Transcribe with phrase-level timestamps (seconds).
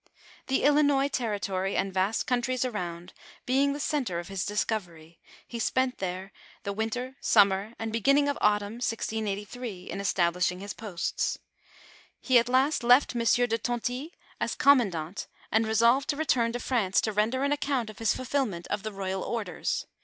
[0.47, 3.13] The IHnois territory, and vast countries around,
[3.45, 6.31] being the centre of his discovery, he spent there
[6.63, 11.37] the winter, summer, atid beginning of autumn, 1683, in establishing his posts.
[12.19, 16.99] He at last left Monsieur de Tonty, as commandant and resolved to return to France
[17.01, 19.85] to render an account of his fulfilment of the royal orders.